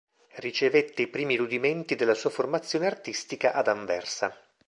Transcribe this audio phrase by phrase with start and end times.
[0.37, 4.35] Ricevette i primi rudimenti della sua formazione artistica ad Anversa.